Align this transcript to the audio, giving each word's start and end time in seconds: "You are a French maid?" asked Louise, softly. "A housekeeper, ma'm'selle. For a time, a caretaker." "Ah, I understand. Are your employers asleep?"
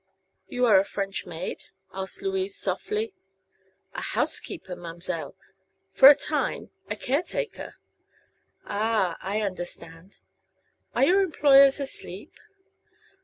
"You 0.47 0.65
are 0.65 0.79
a 0.79 0.83
French 0.83 1.27
maid?" 1.27 1.65
asked 1.93 2.23
Louise, 2.23 2.55
softly. 2.55 3.13
"A 3.93 4.01
housekeeper, 4.01 4.75
ma'm'selle. 4.75 5.35
For 5.93 6.09
a 6.09 6.15
time, 6.15 6.71
a 6.89 6.95
caretaker." 6.95 7.75
"Ah, 8.65 9.15
I 9.21 9.41
understand. 9.41 10.17
Are 10.95 11.05
your 11.05 11.21
employers 11.21 11.79
asleep?" 11.79 12.33